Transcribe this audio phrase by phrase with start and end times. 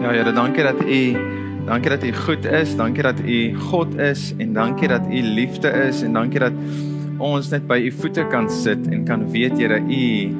[0.00, 1.00] Ja Here, dankie dat U
[1.66, 5.68] dankie dat U goed is, dankie dat U God is en dankie dat U liefde
[5.68, 6.56] is en dankie dat
[7.20, 10.30] ons net by U voete kan sit en kan weet Here, U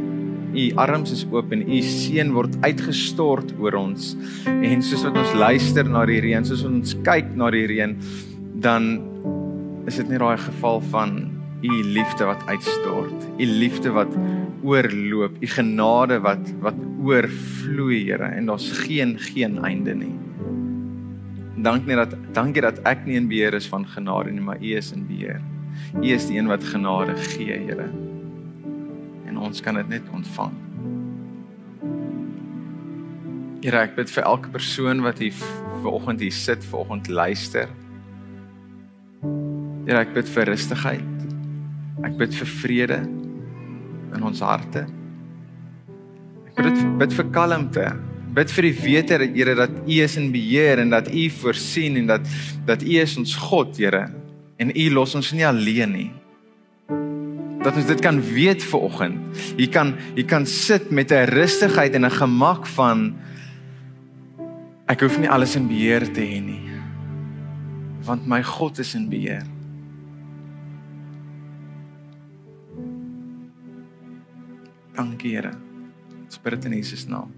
[0.56, 4.14] U arms is oop en U seën word uitgestort oor ons.
[4.48, 7.98] En soos wat ons luister na die reën, soos ons kyk na die reën,
[8.64, 8.88] dan
[9.84, 11.18] is dit nie daai geval van
[11.61, 14.16] U liefde wat uitstort, U liefde wat
[14.62, 20.14] oorloop, U genade wat wat oorvloei, Here, en daar's geen geen einde nie.
[21.61, 24.93] Dankie dat dankie dat ek nie in beheer is van genade nie, maar U is
[24.93, 25.40] in beheer.
[26.00, 27.90] U is die een wat genade gee, Here
[29.30, 30.57] en ons kan dit net ontvang.
[33.61, 35.36] Here, ek bid vir elke persoon wat hier
[35.84, 37.70] vanoggend hier sit, vanoggend luister.
[39.86, 41.27] Here, ek bid vir rustigheid.
[42.08, 43.00] Ek bid vir vrede
[44.14, 44.87] in ons harte.
[46.50, 47.89] Ek bid bid vir kalmte.
[48.31, 51.97] Bid vir die wete dat Here dat U is in beheer en dat U voorsien
[51.97, 52.27] en dat
[52.67, 54.08] dat U is ons God, Here.
[54.58, 56.11] En U los ons nie alleen nie
[57.61, 59.41] dat ons dit kan weet vir oggend.
[59.61, 63.14] Jy kan jy kan sit met 'n rustigheid en 'n gemak van
[64.89, 66.70] ek hoef nie alles in beheer te hê nie.
[68.05, 69.45] Want my God is in beheer.
[74.94, 75.52] Dankie Here.
[76.28, 77.34] Spirit in Jesus naam.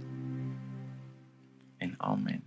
[1.78, 2.42] En amen.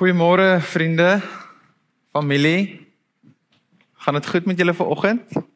[0.00, 1.20] Goeiemôre vriende,
[2.12, 2.88] familie.
[3.92, 5.49] Gaan dit goed met julle vanoggend?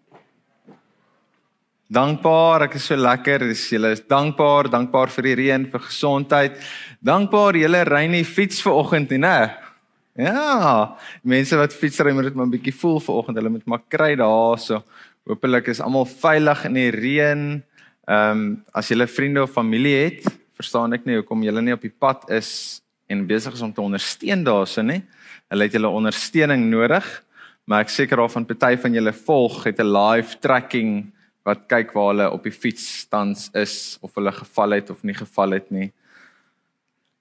[1.93, 3.43] Dankbaar, ek is so lekker.
[3.51, 6.57] Dis julle is dankbaar, dankbaar vir die reën, vir gesondheid.
[7.05, 9.53] Dankbaar julle ry nie fiets vanoggend nie, né?
[10.17, 10.95] Ja,
[11.27, 13.37] mense wat fietsry moet dit maar 'n bietjie voel vanoggend.
[13.37, 14.83] Hulle moet maar kry daarso.
[15.27, 17.62] Hoopelik is almal veilig in die reën.
[18.09, 20.25] Ehm um, as julle vriende of familie het,
[20.56, 23.83] verstaan ek nie hoekom julle nie op die pad is en besig is om te
[23.83, 25.03] ondersteun daarso nê.
[25.50, 27.05] Hulle het hulle ondersteuning nodig,
[27.67, 31.12] maar ek seker of van party van julle volg het 'n live tracking
[31.44, 35.16] wat kyk waar hulle op die fiets tans is of hulle geval het of nie
[35.16, 35.91] geval het nie.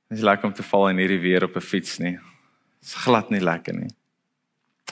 [0.09, 2.16] Dit is lekker om te val in hierdie weer op 'n fiets nie.
[2.16, 3.91] Dit is glad nie lekker nie.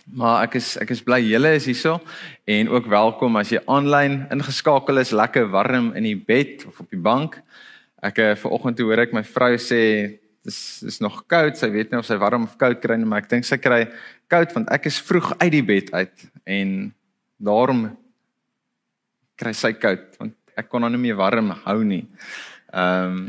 [0.06, 2.00] Maar ek is ek is bly julle is hierso
[2.46, 6.90] en ook welkom as jy aanlyn ingeskakel is, lekker warm in die bed of op
[6.90, 7.42] die bank.
[8.02, 11.58] Ek eh, vanoggend hoor ek my vrou sê dis is nog koud.
[11.58, 13.88] Sy weet nie of sy warm of koud kry nie, maar ek dink sy kry
[14.28, 16.94] koud want ek is vroeg uit die bed uit en
[17.38, 17.92] daarom
[19.42, 22.06] kry sy koud want ek kon haar nie meer warm hou nie.
[22.72, 23.22] Ehm um,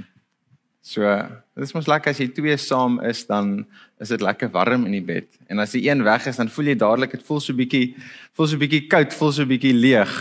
[0.83, 3.61] so dit is mos lekker as jy twee saam is dan
[4.03, 5.29] is dit lekker warm in die bed.
[5.47, 7.95] En as die een weg is dan voel jy dadelik dit voel so bietjie
[8.35, 10.13] voel so bietjie koud, voel so bietjie leeg.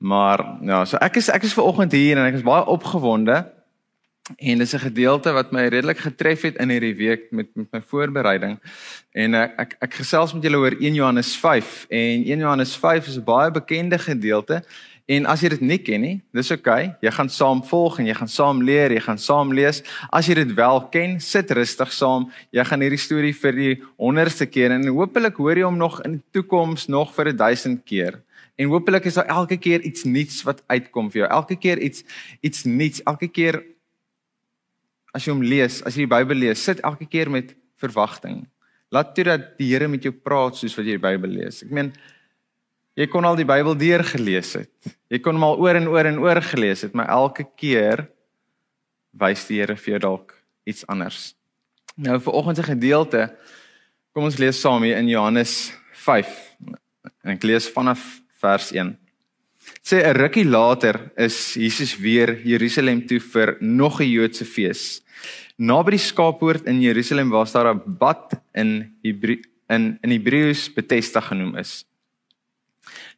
[0.00, 3.36] Maar ja, so ek is ek is ver oggend hier en ek is baie opgewonde
[4.36, 7.82] En dis 'n gedeelte wat my redelik getref het in hierdie week met met my
[7.82, 8.58] voorbereiding.
[9.12, 13.06] En ek ek, ek gesels met julle oor 1 Johannes 5 en 1 Johannes 5
[13.06, 14.62] is 'n baie bekende gedeelte.
[15.10, 16.60] En as jy dit nie ken nie, dis oké.
[16.60, 16.96] Okay.
[17.02, 19.82] Jy gaan saam volg en jy gaan saam leer, jy gaan saam lees.
[20.14, 22.28] As jy dit wel ken, sit rustig saam.
[22.54, 26.12] Jy gaan hierdie storie vir die 100ste keer en hopelik hoor jy hom nog in
[26.12, 28.20] die toekoms nog vir 1000 keer.
[28.54, 31.30] En hopelik is daar elke keer iets nuuts wat uitkom vir jou.
[31.32, 32.04] Elke keer iets
[32.40, 33.02] iets nuuts.
[33.02, 33.62] Elke keer
[35.14, 38.44] as jy hom lees, as jy die Bybel lees, sit elke keer met verwagting.
[38.94, 41.62] Laat toe dat die Here met jou praat soos wat jy die Bybel lees.
[41.66, 41.92] Ek meen
[42.98, 44.72] jy kon al die Bybel deur gelees het.
[45.10, 48.06] Jy kon hom al oor en oor en oor gelees het, maar elke keer
[49.18, 50.34] wys die Here vir jou dalk
[50.68, 51.32] iets anders.
[51.98, 53.28] Nou vir oggend se gedeelte
[54.14, 55.70] kom ons lees saam hier in Johannes
[56.02, 56.30] 5.
[57.22, 58.02] En ek lees vanaf
[58.42, 58.94] vers 1
[59.82, 65.02] sê 'n rukkie later is Jesus weer Jerusalem toe vir nog 'n Joodse fees.
[65.58, 71.20] Naby die skaappoort in Jerusalem was daar 'n bad in Hebreë in in Hebreëus Bethesda
[71.20, 71.84] genoem is.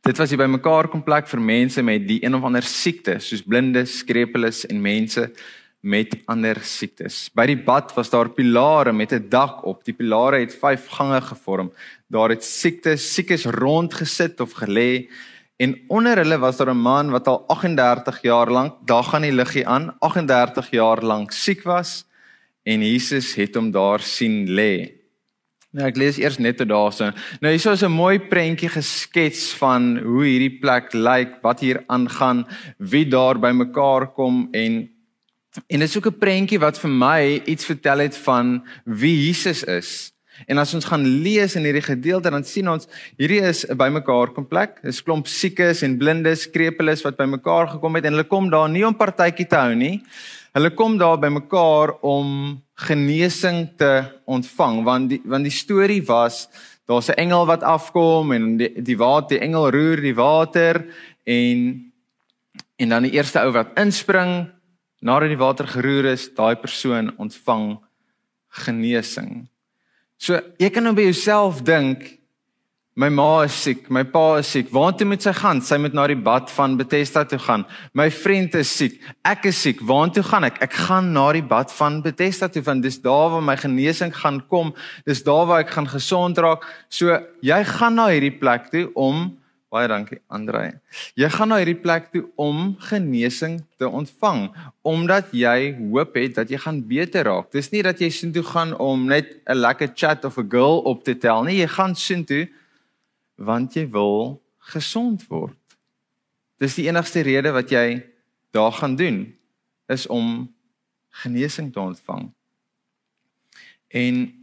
[0.03, 3.45] Dit was hier bymekaar kom plek vir mense met die een of ander siekte, soos
[3.47, 5.29] blinde, skrepeles en mense
[5.83, 7.29] met ander siektes.
[7.35, 9.85] By die bad was daar pilare met 'n dak op.
[9.85, 11.73] Die pilare het 5 gange gevorm.
[12.09, 15.09] Daar het siektes, siekes rond gesit of gelê
[15.63, 19.33] En onder hulle was daar 'n man wat al 38 jaar lank, daar gaan die
[19.33, 22.05] liggie aan, 38 jaar lank siek was
[22.63, 25.03] en Jesus het hom daar sien lê.
[25.71, 27.11] Nou ek lees eers net tot daarso.
[27.41, 32.47] Nou hier is 'n mooi prentjie geskets van hoe hierdie plek lyk, wat hier aangaan,
[32.79, 34.91] wie daar bymekaar kom en
[35.67, 39.65] En dit is ook 'n prentjie wat vir my iets vertel het van wie Jesus
[39.65, 40.13] is.
[40.47, 42.89] En as ons gaan lees in hierdie gedeelte dan sien ons
[43.21, 44.83] hierdie is 'n bymekaar kom plek.
[44.83, 48.87] Dis klomp siekes en blindes, krepeles wat bymekaar gekom het en hulle kom daar nie
[48.87, 50.03] om partytjie te hou nie.
[50.55, 56.49] Hulle kom daar bymekaar om genesing te ontvang want die want die storie was
[56.87, 60.85] daar's 'n engel wat afkom en die die water die engel roer die water
[61.25, 61.93] en
[62.77, 64.51] en dan die eerste ou wat inspring
[65.03, 67.77] nadat die water geroer is, daai persoon ontvang
[68.63, 69.49] genesing.
[70.23, 72.21] So jy kan nou by jouself dink
[72.95, 74.69] my ma is siek, my pa is siek.
[74.71, 75.63] Waartoe moet sy gaan?
[75.65, 77.65] Sy moet na die bad van Bethesda toe gaan.
[77.97, 78.99] My vriend is siek.
[79.25, 79.81] Ek is siek.
[79.89, 80.61] Waartoe gaan ek?
[80.63, 84.43] Ek gaan na die bad van Bethesda toe want dis daar waar my genesing gaan
[84.53, 84.75] kom.
[85.09, 86.69] Dis daar waar ek gaan gesond raak.
[86.93, 89.33] So jy gaan na hierdie plek toe om
[89.73, 90.67] Baie dankie Andre.
[91.17, 94.51] Jy gaan na hierdie plek toe om genesing te ontvang
[94.85, 97.49] omdat jy hoop het dat jy gaan beter raak.
[97.57, 101.05] Dis nie dat jy soontoe gaan om net 'n lekker chat of 'n girl op
[101.05, 101.65] te tel nie.
[101.65, 102.49] Jy gaan soontoe
[103.39, 105.57] want jy wil gesond word.
[106.61, 108.05] Dis die enigste rede wat jy
[108.53, 109.35] daar gaan doen
[109.89, 110.53] is om
[111.11, 112.31] genesing te ontvang.
[113.89, 114.42] En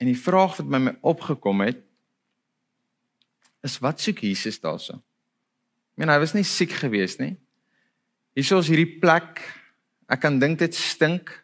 [0.00, 1.82] En die vraag wat by my opgekom het
[3.60, 4.96] is wat soek Jesus daarso?
[5.92, 7.34] Ek meen hy was nie siek gewees nie.
[8.32, 9.42] Hierso is hierdie plek.
[10.08, 11.34] Ek kan dink dit stink.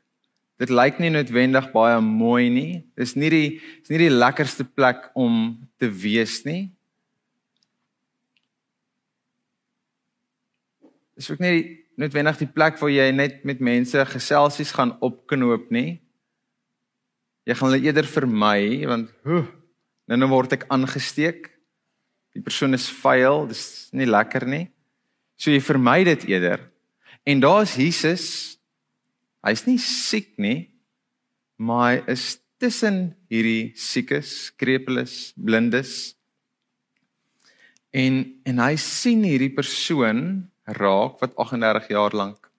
[0.56, 2.70] Dit lyk nie noodwendig baie mooi nie.
[2.96, 6.70] Dis nie die is nie die lekkerste plek om te wees nie.
[11.16, 15.98] Dis ook nie noodwendig die plek waar jy net met mense geselsies gaan opknoop nie.
[17.46, 21.50] Jy gaan hulle eerder vermy want nou nou word ek aangesteek.
[22.34, 24.66] Die persoon is vuil, dis nie lekker nie.
[25.38, 26.64] So jy vermy dit eerder.
[27.26, 28.26] En daar's Jesus.
[29.46, 30.72] Hy's nie siek nie,
[31.54, 32.24] maar hy is
[32.58, 36.16] tussen hierdie siekes, krepeles, blindes.
[37.94, 42.50] En en hy sien hierdie persoon raak wat 38 jaar lank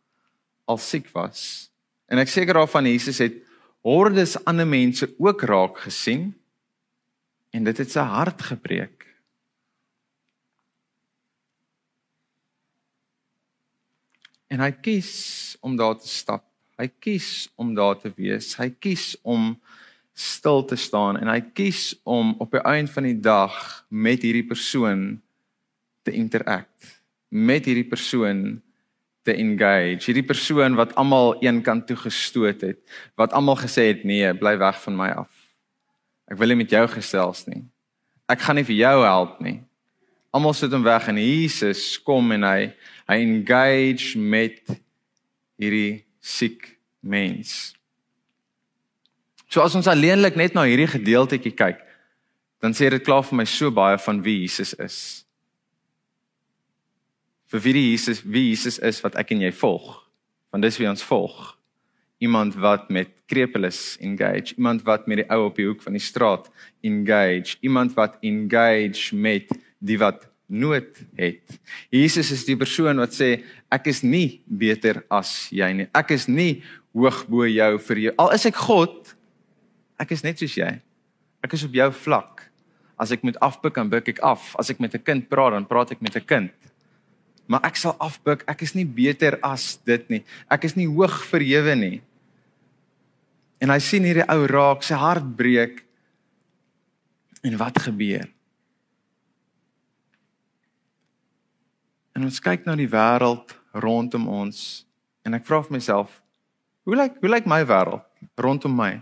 [0.67, 1.67] al siek was.
[2.07, 3.43] En ek seker daarvan Jesus het
[3.87, 6.33] hordes ander mense ook raak gesien
[7.55, 9.05] en dit het sy hart gebreek.
[14.51, 15.13] En hy kies
[15.63, 16.43] om daar te stap.
[16.77, 18.53] Hy kies om daar te wees.
[18.59, 19.55] Hy kies om
[20.17, 23.55] stil te staan en hy kies om op die einde van die dag
[23.89, 25.09] met hierdie persoon
[26.03, 26.95] te interact.
[27.29, 28.57] Met hierdie persoon
[29.27, 30.07] te engage.
[30.07, 32.79] Hierdie persoon wat almal een kant toe gestoot het,
[33.19, 35.31] wat almal gesê het nee, bly weg van my af.
[36.31, 37.65] Ek wil nie met jou gesels nie.
[38.31, 39.59] Ek gaan nie vir jou help nie.
[40.35, 42.71] Almal sit hom weg en Jesus kom en hy
[43.07, 44.59] hy engage met
[45.55, 46.65] hierdie siek
[46.99, 47.71] mens.
[49.47, 51.79] So as ons alleenlik net na hierdie gedeeltetjie kyk,
[52.59, 55.26] dan sê dit klaar vir my so baie van wie Jesus is
[57.51, 59.95] vir wie Jesus wie Jesus is wat ek en jy volg.
[60.51, 61.53] Want dis wie ons volg.
[62.23, 66.01] Iemand wat met krepeles engage, iemand wat met die ou op die hoek van die
[66.01, 66.47] straat
[66.85, 71.43] engage, iemand wat engage met die wat nood het.
[71.93, 75.87] Jesus is die persoon wat sê ek is nie beter as jy nie.
[75.93, 76.63] Ek is nie
[76.95, 78.15] hoog bo jou vir jou.
[78.23, 79.13] Al is ek God,
[80.01, 80.71] ek is net soos jy.
[81.43, 82.47] Ek is op jou vlak.
[82.97, 84.55] As ek moet afbuk, dan buk ek af.
[84.57, 86.51] As ek met 'n kind praat, dan praat ek met 'n kind
[87.47, 88.43] maar ek sal afbuk.
[88.47, 90.21] Ek is nie beter as dit nie.
[90.51, 91.97] Ek is nie hoog verhewe nie.
[93.63, 95.81] En hy sien hierdie ou raak, sy hart breek.
[97.47, 98.27] En wat gebeur?
[102.17, 104.83] En ons kyk na die wêreld rondom ons
[105.27, 106.21] en ek vra vir myself,
[106.87, 108.05] hoe lyk hoe lyk my wêreld
[108.41, 108.93] rondom my?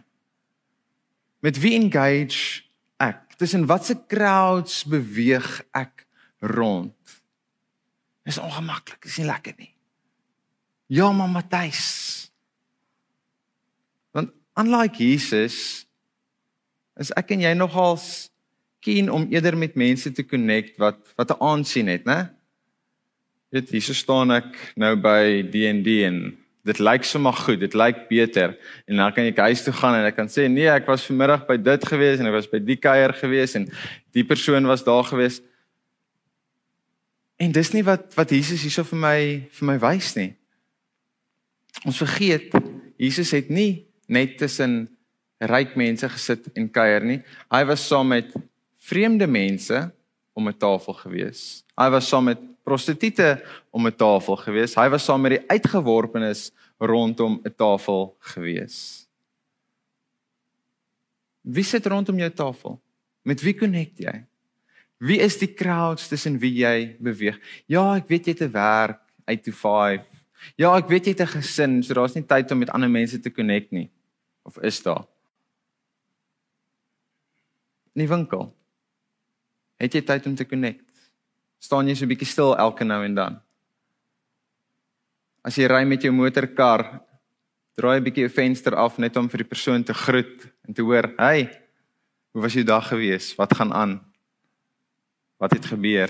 [1.45, 2.65] Met wie engage
[2.99, 3.37] ek?
[3.39, 6.03] Tussen watse crowds beweeg ek
[6.43, 6.95] rond?
[8.25, 9.71] Dis ongemaklik, dis nie lekker nie.
[10.89, 11.85] Ja, maar Matthys.
[14.13, 15.85] Want unlike Jesus
[16.97, 18.29] is ek en jy nogals
[18.85, 22.29] keen om eerder met mense te connect wat wat 'n aansien het, né?
[23.51, 28.57] Dit hier staan ek nou by D&D en dit lyk sommer goed, dit lyk beter
[28.87, 31.45] en dan kan ek huis toe gaan en ek kan sê nee, ek was vanmiddag
[31.47, 33.69] by dit gewees en ek was by die kuier gewees en
[34.13, 35.41] die persoon was daar gewees.
[37.37, 39.19] En dis nie wat wat Jesus hierso vir my
[39.51, 40.31] vir my wys nie.
[41.85, 42.53] Ons vergeet
[42.97, 44.85] Jesus het nie net tussen
[45.43, 47.19] ryk mense gesit en kuier nie.
[47.51, 48.31] Hy was saam met
[48.79, 49.91] vreemde mense
[50.33, 51.63] om 'n tafel gewees.
[51.75, 54.75] Hy was saam met prostituie om 'n tafel gewees.
[54.75, 59.07] Hy was saam met die uitgeworpenes rondom 'n tafel gewees.
[61.41, 62.81] Wie sit rondom jou tafel?
[63.21, 64.25] Met wie connect jy?
[65.05, 67.37] Wie is die crowds tussen wie jy beweeg?
[67.69, 70.01] Ja, ek weet jy 'n werk, 8 to 5.
[70.57, 73.19] Ja, ek weet jy het 'n gesin, so daar's nie tyd om met ander mense
[73.19, 73.89] te connect nie.
[74.43, 75.05] Of is daar?
[77.93, 78.53] In die winkel.
[79.77, 80.85] Het jy tyd om te connect?
[81.59, 83.41] Staan jy so 'n bietjie stil elke nou en dan?
[85.43, 87.01] As jy ry met jou motorkar,
[87.77, 90.81] draai 'n bietjie 'n venster af net om vir die persoon te groet en te
[90.81, 91.61] hoor, "Hey,
[92.31, 93.35] hoe was jou dag gewees?
[93.35, 94.14] Wat gaan aan?
[95.45, 96.09] Wat het gebeur?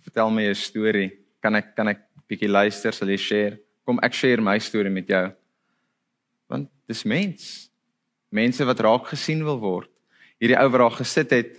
[0.00, 1.10] Vertel my jou storie.
[1.44, 1.98] Kan ek kan ek
[2.30, 3.58] bietjie luister, sal jy share?
[3.84, 5.26] Kom ek share my storie met jou."
[6.48, 7.68] Want dis mens.
[8.32, 9.90] Mense wat raak gesien wil word.
[10.40, 11.52] Hierdie ou wat daar gesit het,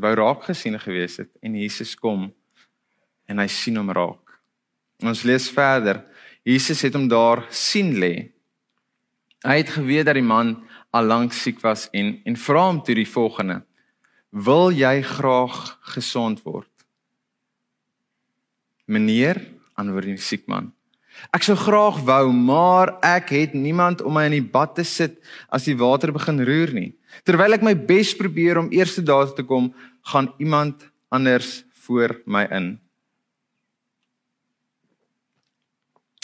[0.00, 2.30] wou raak gesien gewees het en Jesus kom
[3.28, 4.40] en hy sien hom raak.
[5.04, 6.06] Ons lees verder.
[6.44, 8.32] Jesus het hom daar sien lê.
[9.44, 10.56] Hy het geweet dat die man
[10.90, 13.60] al lank siek was en en vra hom toe die volgende:
[14.30, 16.70] "Wil jy graag gesond word?"
[18.86, 19.40] "Meneer,"
[19.74, 20.72] antwoord die siek man.
[21.34, 25.18] "Ek sou graag wou, maar ek het niemand om my in die bad te sit
[25.48, 26.94] as die water begin roer nie.
[27.24, 32.46] Terwyl ek my bes probeer om eers daar te kom, gaan iemand anders voor my
[32.50, 32.78] in."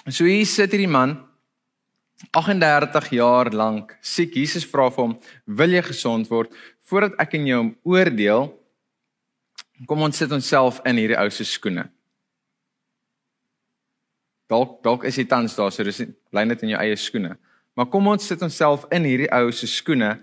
[0.09, 1.19] So hier sit hierdie man
[2.31, 4.37] 38 jaar lank siek.
[4.39, 6.53] Jesus vra vir hom: "Wil jy gesond word?"
[6.87, 8.49] Voordat ek en jou hom oordeel,
[9.91, 11.89] kom ons sit onsself in hierdie ou se skoene.
[14.51, 17.35] Dalk dalk is jy tans daar, so dis bly net in jou eie skoene.
[17.77, 20.15] Maar kom ons sit onsself in hierdie ou se skoene.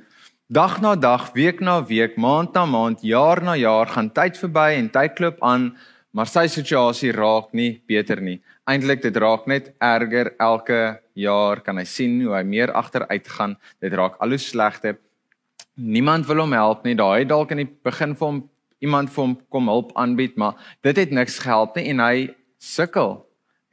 [0.54, 4.74] Dag na dag, week na week, maand na maand, jaar na jaar gaan tyd verby
[4.78, 5.72] en tyd klop aan,
[6.14, 8.40] maar sy situasie raak nie beter nie
[8.70, 10.80] eintlik dit raak net erger elke
[11.20, 14.98] jaar kan hy sien hoe hy meer agteruit gaan dit raak al hoe slegter
[15.74, 16.96] niemand wil hom help nie.
[16.96, 18.42] Daai dalk in die begin vir hom
[18.84, 22.16] iemand vir hom kom hulp aanbied maar dit het niks gehelp nie en hy
[22.60, 23.22] sukkel.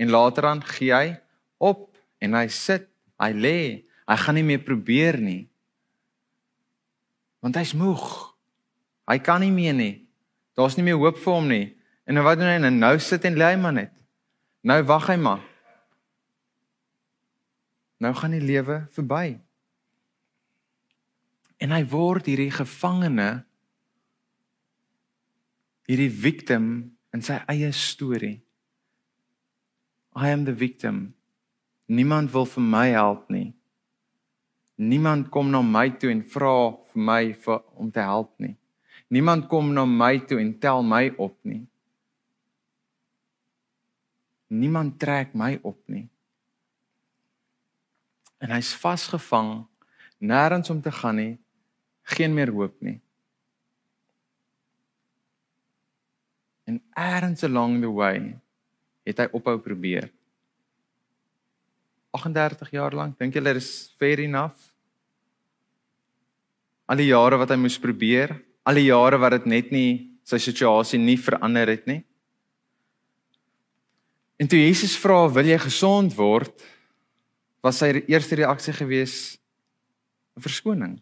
[0.01, 1.17] En later dan gee hy
[1.59, 1.89] op
[2.23, 2.89] en hy sit
[3.21, 3.59] hy lê.
[4.09, 5.45] Hy gaan nie meer probeer nie.
[7.45, 8.07] Want hy's moeg.
[9.11, 9.95] Hy kan nie meer nie.
[10.59, 11.67] Daar's nie meer hoop vir hom nie.
[12.09, 12.59] En nou wat doen hy?
[12.63, 13.93] Nou, nou sit en lê hy maar net.
[14.67, 15.45] Nou wag hy maar.
[18.01, 19.39] Nou gaan die lewe verby.
[21.61, 23.31] En hy word hierdie gevangene
[25.91, 26.67] hierdie victim
[27.13, 28.39] in sy eie storie.
[30.15, 31.11] I am the victim.
[31.91, 33.51] Niemand wil vir my help nie.
[34.81, 38.55] Niemand kom na my toe en vra vir my vir om te help nie.
[39.11, 41.65] Niemand kom na my toe en tel my op nie.
[44.51, 46.07] Niemand trek my op nie.
[48.41, 49.67] En hy's vasgevang,
[50.23, 51.35] nêrens om te gaan nie,
[52.17, 52.99] geen meer hoop nie.
[56.71, 58.37] En eers along the way
[59.07, 60.11] het hy ophou probeer.
[62.15, 64.71] 38 jaar lank, dink julle is fair enough?
[66.91, 68.35] Al die jare wat hy moes probeer,
[68.67, 69.93] al die jare wat dit net nie
[70.27, 72.03] sy situasie nie verander het nie.
[74.41, 76.63] En toe Jesus vra, "Wil jy gesond word?"
[77.63, 79.39] was sy eerste reaksie gewees
[80.37, 81.01] 'n verskoning.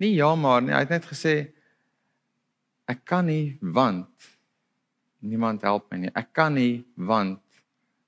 [0.00, 1.34] Nee, ja maar, nee, hy het net gesê
[2.90, 4.08] ek kan nie want
[5.20, 6.12] niemand help my nie.
[6.16, 7.42] Ek kan nie want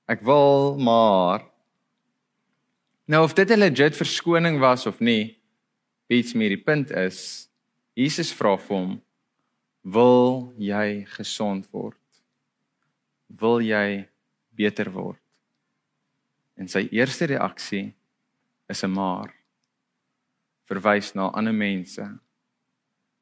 [0.09, 1.45] ek wil maar
[3.05, 5.37] Nou of dit 'n legit verskoning was of nie,
[6.07, 7.49] beats me die punt is
[7.95, 9.01] Jesus vra vir hom
[9.83, 11.99] Wil jy gesond word?
[13.27, 14.07] Wil jy
[14.55, 15.19] beter word?
[16.55, 17.93] En sy eerste reaksie
[18.69, 19.42] is 'n maar.
[20.69, 22.05] Verwys na ander mense.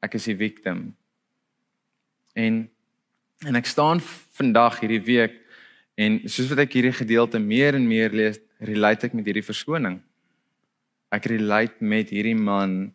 [0.02, 0.92] Ek is die victim.
[2.34, 2.68] En
[3.42, 3.98] en ek staan
[4.38, 5.32] vandag hierdie week
[5.98, 9.96] en soos wat ek hierdie gedeelte meer en meer lees, relate ek met hierdie verskoning.
[11.10, 12.92] Ek relate met hierdie man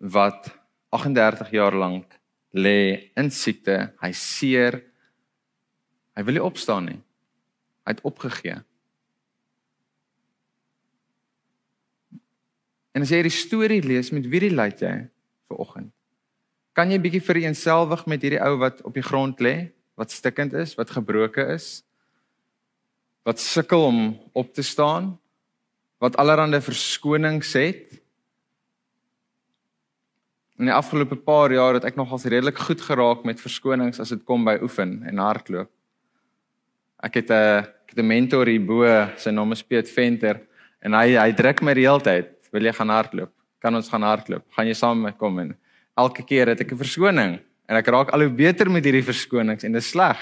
[0.00, 0.48] wat
[0.94, 2.16] 38 jaar lank
[2.54, 4.80] lê in siekte, hy seer.
[6.14, 7.00] Hy wil nie opstaan nie.
[7.84, 8.60] Hy het opgegee.
[12.94, 14.94] En as jy hierdie storie lees, met wie relate jy
[15.50, 15.90] vir oggend?
[16.74, 20.74] Kan jy bietjie vereenselwig met hierdie ou wat op die grond lê, wat stikkend is,
[20.78, 21.84] wat gebroken is,
[23.26, 24.00] wat sukkel om
[24.36, 25.14] op te staan,
[26.02, 27.94] wat allerlei verskonings het?
[30.58, 34.22] In die afgelope paar jaar het ek nogals redelik goed geraak met verskonings as dit
[34.26, 35.70] kom by oefen en hardloop.
[37.02, 38.86] Ek het 'n ek het 'n mentor hier bo,
[39.16, 40.40] sy naam is Piet Venter
[40.80, 43.32] en hy hy druk my die hele tyd, "Wil jy gaan hardloop?
[43.60, 44.46] Kan ons gaan hardloop?
[44.54, 45.56] Gaan jy saam met my kom?" En
[45.98, 49.64] elke keer het ek 'n verskoning en ek raak al hoe beter met hierdie verskonings
[49.64, 50.18] en dit is sleg.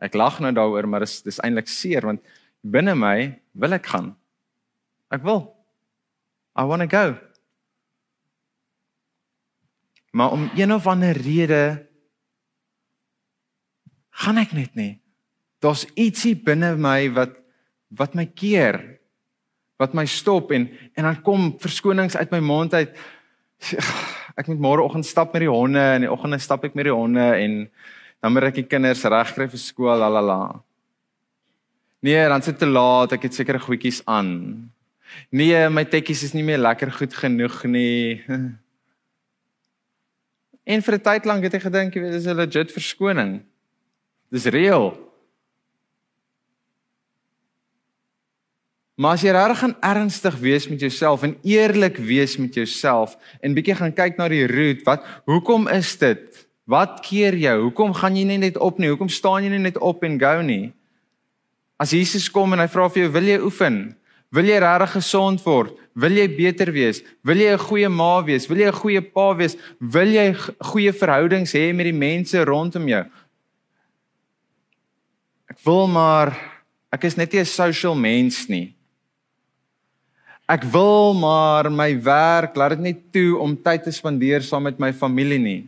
[0.00, 2.20] Ek lag nou daaroor, maar dis dis eintlik seer want
[2.62, 4.16] binne my wil ek gaan.
[5.10, 5.56] Ek wil.
[6.56, 7.16] I want to go.
[10.12, 11.86] Maar om een of ander rede
[14.10, 15.00] gaan ek net nie.
[15.60, 17.36] Daar's ietsie binne my wat
[17.90, 18.99] wat my keer,
[19.80, 22.92] wat my stop en en dan kom verskonings uit my mond uit.
[24.38, 27.24] Ek moet môreoggend stap met die honde en die oggende stap ek met die honde
[27.36, 27.56] en
[28.20, 30.60] dan moet ek die kinders regkry vir skool, lalala.
[32.04, 34.30] Nee, dan sit te laat, ek het sekere goedjies aan.
[35.34, 38.20] Nee, my tekkies is nie meer lekker goed genoeg nie.
[40.70, 43.42] En vir 'n tyd lank het ek gedink, jy weet, dis 'n legit verskoning.
[44.30, 44.94] Dis reël.
[49.00, 53.54] Maar as jy regtig gaan ernstig wees met jouself en eerlik wees met jouself en
[53.56, 56.42] bietjie gaan kyk na die root, wat hoekom is dit?
[56.68, 57.54] Wat keer jou?
[57.62, 58.90] Hoekom gaan jy nie net op nie?
[58.92, 60.74] Hoekom staan jy nie net op en go nie?
[61.80, 63.96] As Jesus kom en hy vra vir jou, "Wil jy oefen?"
[64.30, 65.72] Wil jy regtig gesond word?
[65.94, 67.02] Wil jy beter wees?
[67.24, 68.46] Wil jy 'n goeie ma wees?
[68.46, 69.56] Wil jy 'n goeie pa wees?
[69.80, 73.04] Wil jy goeie verhoudings hê met die mense rondom jou?
[75.48, 76.36] Ek wil maar
[76.92, 78.76] ek is net nie 'n social mens nie.
[80.50, 84.80] Ek wil maar my werk laat dit net toe om tyd te spandeer saam met
[84.82, 85.60] my familie nie.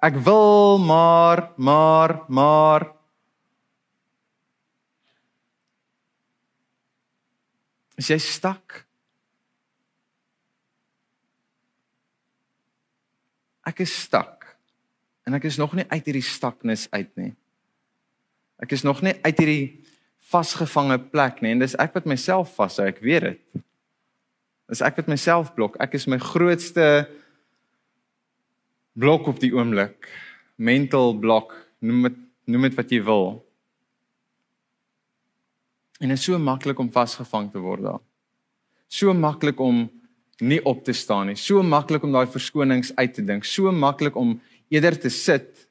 [0.00, 2.88] Ek wil maar maar maar
[8.00, 8.80] Is jy stak?
[13.68, 14.48] Ek is stak.
[15.22, 17.30] En ek is nog nie uit hierdie staknis uit nie.
[18.58, 19.66] Ek is nog nie uit hierdie
[20.32, 23.62] vasgevange plek nie en dis ek wat myself vashou, ek weet dit.
[24.72, 25.76] Dis ek wat myself blok.
[25.84, 27.04] Ek is my grootste
[28.96, 30.08] blok op die oomblik.
[30.56, 31.52] Mental blok,
[31.84, 32.20] noem dit
[32.52, 33.36] noem dit wat jy wil.
[36.02, 38.00] En dit is so maklik om vasgevang te word daar.
[38.90, 39.84] So maklik om
[40.42, 41.38] nie op te staan nie.
[41.38, 43.46] So maklik om daai verskonings uit te dink.
[43.46, 44.34] So maklik om
[44.72, 45.68] eerder te sit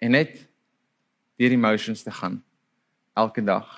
[0.00, 0.38] en net
[1.36, 2.40] deur die emotions te gaan
[3.18, 3.68] elke dag.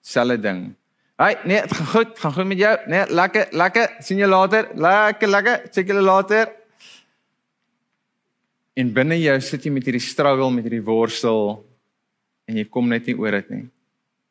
[0.00, 0.70] Selfe ding.
[1.16, 2.74] Hey, nee, dit gaan goed, gaan goed met jou.
[2.92, 3.94] Nee, lekker, lekker.
[4.04, 4.68] sien jou later.
[4.74, 5.62] Lekker, lekker.
[5.72, 6.50] Check julle later.
[8.76, 11.62] En binne jou sit jy met hierdie struggle, met hierdie worstel
[12.44, 13.62] en jy kom net nie oor dit nie.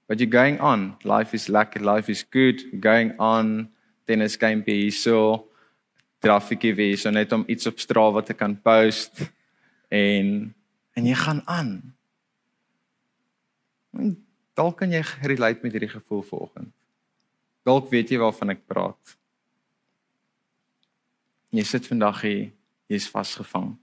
[0.05, 0.91] But you going on.
[1.01, 2.61] Life is lekker, life is good.
[2.83, 3.71] Going on.
[4.05, 5.47] Tennis game hier so.
[6.21, 9.25] Traffikie wees so net om iets op Strava te kan post
[9.89, 10.53] en
[10.95, 11.73] en jy gaan aan.
[14.55, 16.71] Dalk kan jy relate met hierdie gevoel vanoggend.
[17.67, 19.17] Dalk weet jy waarvan ek praat.
[21.55, 22.49] Jy sit vandag hier,
[22.91, 23.73] jy's vasgevang.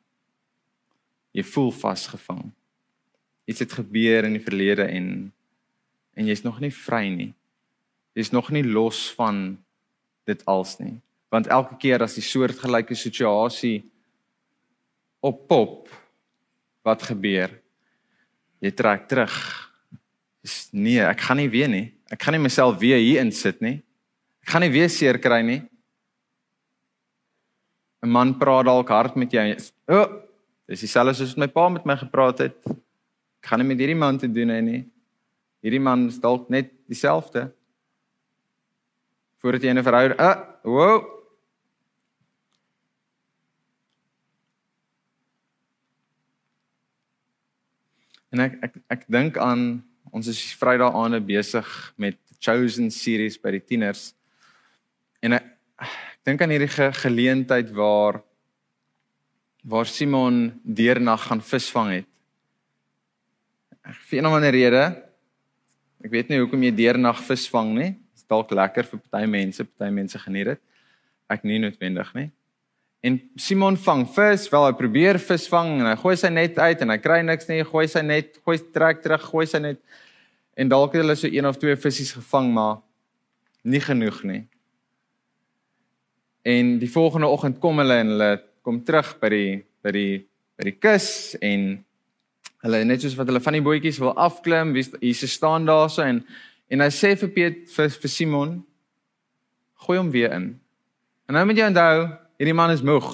[1.37, 2.51] Jy voel vasgevang
[3.45, 5.33] iets het gebeur in die verlede en
[6.13, 7.31] en jy's nog nie vry nie.
[8.13, 9.57] Jy's nog nie los van
[10.29, 10.99] dit als nie.
[11.33, 13.79] Want elke keer as die soortgelyke situasie
[15.25, 15.89] oppop,
[16.85, 17.55] wat gebeur?
[18.61, 19.33] Jy trek terug.
[20.43, 21.87] Dis nee, ek gaan nie weer nie.
[22.11, 23.79] Ek gaan nie myself weer hier insit nie.
[24.43, 25.63] Ek gaan nie weer seer kry nie.
[28.03, 29.45] 'n Man praat dalk hard met jou.
[29.87, 30.09] O, oh,
[30.67, 32.59] dis dieselfde soos my pa met my gepraat het.
[32.67, 34.83] Ek gaan nie met hierdie man te doen hê nie.
[35.63, 37.53] Hierdie man is dalk net dieselfde.
[39.39, 41.07] Voordat jy 'n verhouding, ah, wow.
[48.33, 53.55] En ek ek ek dink aan ons is Vrydag aande besig met Chosen series by
[53.55, 54.13] die tieners.
[55.23, 55.47] En ek,
[55.83, 58.23] ek dink aan hierdie ge, geleentheid waar
[59.63, 62.09] waar Simon deernag gaan visvang het
[63.83, 64.83] vir een of ander rede
[66.03, 67.91] ek weet nie hoekom jy deernag visvang nie.
[67.95, 70.63] Dit is dalk lekker vir party mense, party mense geniet dit.
[71.31, 72.29] Ek nie noodwendig nie.
[73.03, 76.95] En Simon vang vis, wel hy probeer visvang en hy gooi sy net uit en
[76.95, 79.83] hy kry niks nie, gooi sy net, gooi trek terug, gooi sy net
[80.55, 82.83] en dalk het hulle so een of twee visse gevang maar
[83.65, 84.43] nie genoeg nie.
[86.47, 90.13] En die volgende oggend kom hulle en hulle kom terug by die by die
[90.59, 91.09] by die kus
[91.43, 91.83] en
[92.63, 96.23] Hulle net soos wat hulle van die bootjies wil afklim, Jesus staan daarso en
[96.73, 98.53] en hy sê vir Piet vir, vir Simon
[99.83, 100.47] gooi hom weer in.
[101.29, 102.07] En nou moet jy onthou,
[102.43, 103.07] Hierdie man is moeg.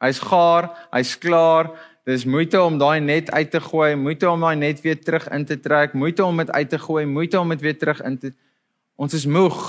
[0.00, 1.66] Hy's gaar, hy's klaar.
[2.08, 5.44] Dis moeite om daai net uit te gooi, moeite om daai net weer terug in
[5.44, 8.32] te trek, moeite om dit uit te gooi, moeite om dit weer terug in te
[9.00, 9.60] Ons is moeg.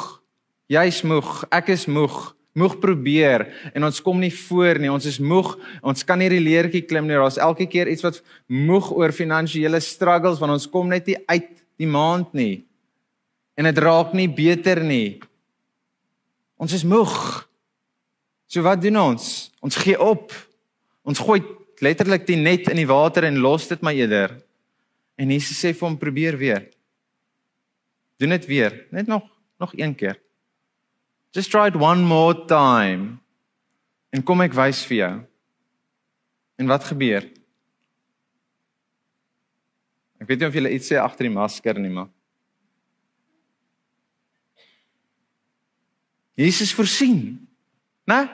[0.71, 2.15] Jy's moeg, ek is moeg.
[2.55, 3.45] Moeg probeer
[3.75, 4.91] en ons kom nie voor nie.
[4.91, 5.53] Ons is moeg.
[5.83, 7.19] Ons kan nie die leertjie klim nie.
[7.19, 11.51] Daar's elke keer iets wat moeg oor finansiële struggles want ons kom net nie uit
[11.79, 12.63] die maand nie.
[13.59, 15.19] En dit raak nie beter nie.
[16.59, 17.19] Ons is moeg.
[18.51, 19.47] So wat doen ons?
[19.63, 20.33] Ons gee op.
[21.07, 21.39] Ons gooi
[21.79, 24.35] letterlik die net in die water en los dit maar eerder.
[25.15, 26.65] En Jesus sê vir hom probeer weer.
[28.19, 29.29] Doen dit weer, net nog
[29.61, 30.17] nog een keer.
[31.31, 33.19] Just try it one more time.
[34.09, 35.11] En kom ek wys vir jou.
[36.57, 37.27] En wat gebeur?
[40.17, 42.09] Ek weet nie of jy iets sê agter die masker nie, maar
[46.35, 47.37] Jesus voorsien.
[48.09, 48.25] Né?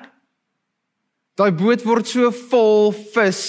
[1.38, 3.42] Daai boot word so vol vis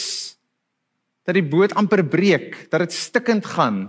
[1.24, 3.86] dat die boot amper breek, dat dit stikkend gaan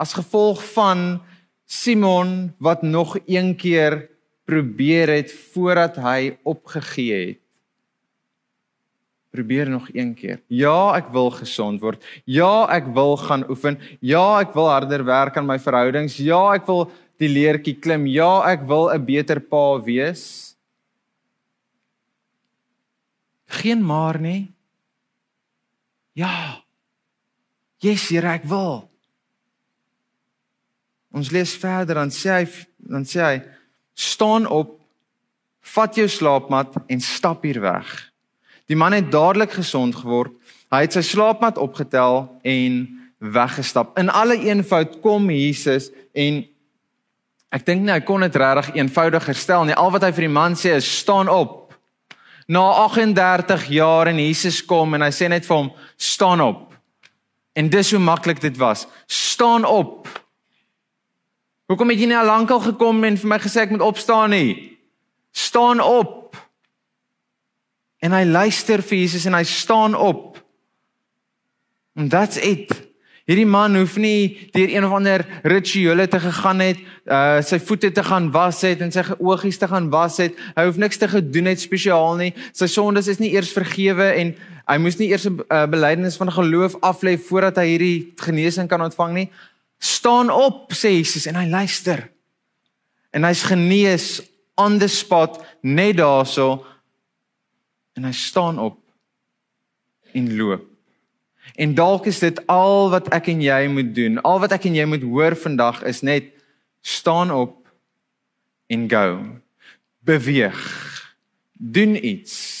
[0.00, 1.20] as gevolg van
[1.68, 4.06] Simon wat nog een keer
[4.48, 7.42] probeer het voordat hy opgegee het.
[9.30, 10.40] Probeer nog een keer.
[10.48, 12.00] Ja, ek wil gesond word.
[12.24, 13.76] Ja, ek wil gaan oefen.
[14.00, 16.16] Ja, ek wil harder werk aan my verhoudings.
[16.18, 16.88] Ja, ek wil
[17.20, 18.08] die leertjie klim.
[18.10, 20.49] Ja, ek wil 'n beter pa wees.
[23.50, 24.52] Geen maar nie.
[26.12, 26.62] Ja.
[27.82, 28.90] Yes, Here, ek wil.
[31.10, 32.44] Ons lees verder dan sê hy
[32.90, 33.38] dan sê hy
[33.98, 34.76] staan op
[35.74, 37.88] vat jou slaapmat en stap hier weg.
[38.70, 40.36] Die man het dadelik gesond geword.
[40.70, 42.78] Hy het sy slaapmat opgetel en
[43.18, 43.96] weggestap.
[43.98, 46.44] In alle eenvoud kom Jesus en
[47.50, 49.74] ek dink nie hy kon dit regtig eenvoudiger stel nie.
[49.74, 51.59] Al wat hy vir die man sê is staan op.
[52.50, 56.64] Na 38 jaar en Jesus kom en hy sê net vir hom staan op.
[57.54, 58.88] En dis hoe maklik dit was.
[59.06, 60.08] Staan op.
[61.70, 64.78] Hoekom het jy nie al lankal gekom en vir my gesê ek moet opstaan nie?
[65.30, 66.34] Staan op.
[68.02, 70.40] En hy luister vir Jesus en hy staan op.
[71.94, 72.89] And that's it.
[73.30, 77.92] Hierdie man hoef nie deur een of ander rituele te gegaan het, uh sy voete
[77.94, 80.34] te gaan was het en sy oogies te gaan was het.
[80.56, 82.32] Hy hoef niks te gedoen het spesiaal nie.
[82.50, 84.34] Sy sondes is nie eers vergewe en
[84.66, 88.82] hy moes nie eers 'n uh, belydenis van geloof aflê voordat hy hierdie genesing kan
[88.82, 89.28] ontvang nie
[89.80, 92.04] staan op sê Jesus en hy luister.
[93.10, 94.20] En hy's genees
[94.60, 96.60] on the spot net daarso
[97.96, 98.76] en hy staan op
[100.12, 100.66] en loop.
[101.54, 104.20] En dalk is dit al wat ek en jy moet doen.
[104.22, 106.32] Al wat ek en jy moet hoor vandag is net
[106.80, 107.68] staan op
[108.70, 109.08] en go.
[110.06, 110.60] Beweeg.
[111.52, 112.60] Doen iets.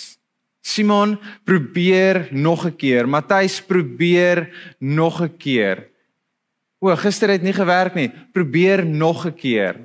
[0.60, 3.08] Simon probeer nog 'n keer.
[3.08, 5.88] Matthys probeer nog 'n keer.
[6.78, 8.10] O, gister het nie gewerk nie.
[8.32, 9.76] Probeer nog 'n keer.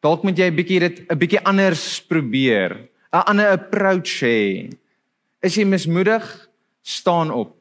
[0.00, 2.88] Dalk moet jy 'n bietjie dit 'n bietjie anders probeer.
[3.12, 4.70] 'n Ander approach hê.
[5.40, 6.47] Is jy mismoedig?
[6.88, 7.52] Staan op.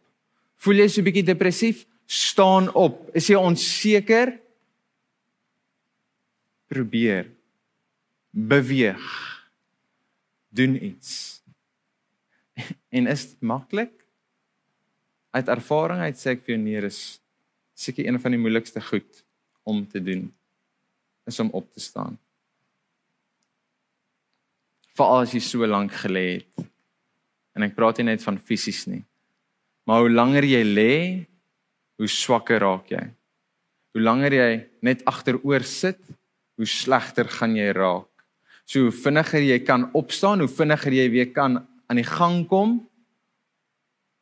[0.64, 1.86] Voel jy so 'n bietjie depressief?
[2.08, 3.10] Staan op.
[3.14, 4.40] Is jy onseker?
[6.68, 7.28] Probeer.
[8.32, 9.04] Beweeg.
[10.50, 11.42] Doen iets.
[12.98, 13.92] En is dit maklik?
[15.30, 17.20] Uit ervaring uit sê ek vir jou nee, is
[17.78, 19.26] seker een van die moeilikste goed
[19.64, 20.34] om te doen
[21.28, 22.18] is om op te staan.
[24.96, 26.66] Veral as jy so lank gelê het.
[27.54, 29.04] En ek praat nie net van fisies nie.
[29.88, 30.94] Maar hoe langer jy lê,
[31.98, 33.06] hoe swakker raak jy.
[33.96, 34.52] Hoe langer jy
[34.86, 36.02] net agteroor sit,
[36.60, 38.10] hoe slegter gaan jy raak.
[38.68, 42.82] So hoe vinniger jy kan opstaan, hoe vinniger jy weer kan aan die gang kom,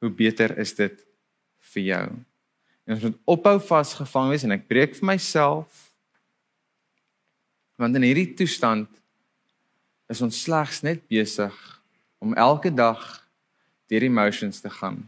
[0.03, 1.01] hoe beter is dit
[1.73, 2.05] vir jou.
[2.85, 5.81] En ons moet ophou vasgevang wees en ek breek vir myself
[7.75, 8.87] want in hierdie toestand
[10.07, 11.55] is ons slegs net besig
[12.23, 13.01] om elke dag
[13.91, 15.01] deur emotions te gaan.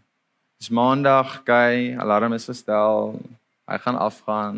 [0.58, 3.12] Dis maandag, gay, alarm is gestel.
[3.70, 4.56] Hy gaan afgaan.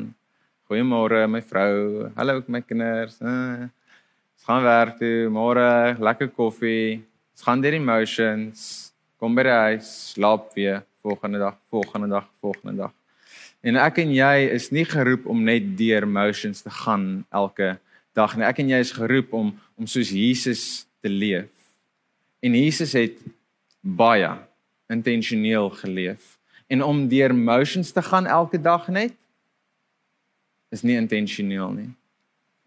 [0.71, 2.07] Goeiemôre my vrou.
[2.15, 3.17] Hallo ook my kinders.
[3.19, 5.27] Uh, ons gaan werk toe.
[5.27, 7.01] Môre lekker koffie.
[7.35, 8.63] Ons gaan deur emotions.
[9.19, 10.85] Kom by die huis, slaap weer.
[11.03, 12.95] Volgende dag, volgende dag, volgende dag.
[13.59, 17.73] En ek en jy is nie geroep om net deur emotions te gaan elke
[18.15, 18.47] dag nie.
[18.47, 21.51] Ek en jy is geroep om om soos Jesus te leef.
[22.39, 23.19] En Jesus het
[23.83, 24.37] baie
[24.89, 26.37] intentioneel geleef.
[26.67, 29.13] En om deur emotions te gaan elke dag net
[30.69, 31.89] is nie intentioneel nie.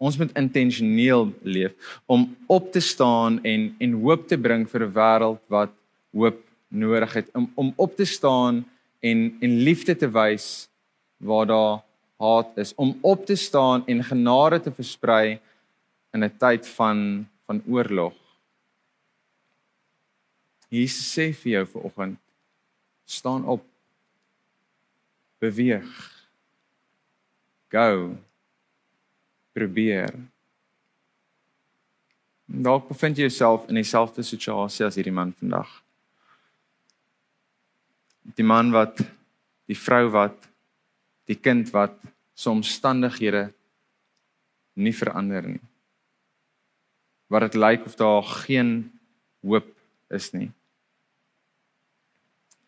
[0.03, 4.93] Ons moet intentioneel leef om op te staan en en hoop te bring vir 'n
[4.93, 5.71] wêreld wat
[6.11, 8.65] hoop nodig het om om op te staan
[8.99, 10.69] en en liefde te wys
[11.17, 11.83] waar daar
[12.17, 15.39] haat is om op te staan en genade te versprei
[16.13, 18.22] in 'n tyd van van oorlog.
[20.73, 22.17] Jesus sê vir jou vanoggend
[23.05, 23.61] staan op
[25.43, 25.89] beweeg
[27.69, 28.15] go
[29.53, 30.15] probeer.
[32.45, 35.69] Dalk bevind jy jouself in dieselfde situasie as hierdie man vandag.
[38.33, 39.03] Die man wat
[39.69, 40.49] die vrou wat
[41.29, 41.99] die kind wat
[42.33, 43.45] se omstandighede
[44.73, 45.61] nie verander nie.
[47.29, 48.75] Wat dit lyk of daar geen
[49.45, 49.69] hoop
[50.09, 50.49] is nie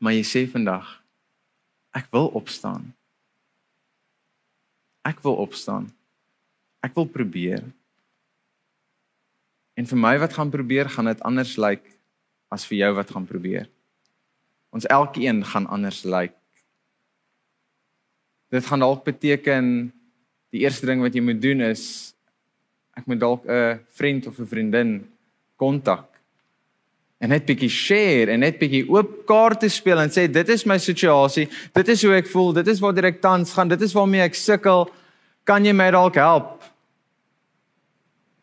[0.05, 0.85] maar jy sê vandag
[1.97, 2.91] ek wil opstaan.
[5.01, 5.87] Ek wil opstaan.
[6.85, 7.63] Ek wil probeer.
[9.73, 11.81] En vir my wat gaan probeer gaan dit anders lyk
[12.53, 13.65] as vir jou wat gaan probeer.
[14.69, 16.35] Ons elkeen gaan anders lyk.
[18.53, 19.89] Dit gaan dalk beteken
[20.53, 22.13] die eerste ding wat jy moet doen is
[22.95, 24.91] ek moet dalk 'n vriend of 'n vriendin
[25.57, 26.14] kontak
[27.25, 30.77] en net bietjie share en net bietjie oop kaarte speel en sê dit is my
[30.81, 34.23] situasie, dit is hoe ek voel, dit is waar ek tans gaan, dit is waarmee
[34.25, 34.85] ek sukkel.
[35.45, 36.55] Kan jy my dalk help?